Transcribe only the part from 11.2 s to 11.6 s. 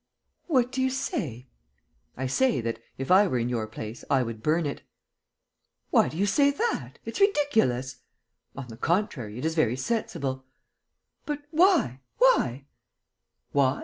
"But